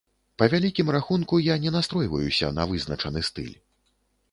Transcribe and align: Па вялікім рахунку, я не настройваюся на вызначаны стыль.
Па 0.41 0.45
вялікім 0.53 0.87
рахунку, 0.95 1.39
я 1.49 1.59
не 1.67 1.75
настройваюся 1.77 2.51
на 2.59 2.67
вызначаны 2.75 3.19
стыль. 3.31 3.55